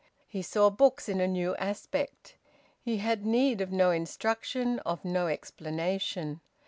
[0.27, 2.35] He saw books in a new aspect.
[2.81, 6.41] He had need of no instruction, of no explanation.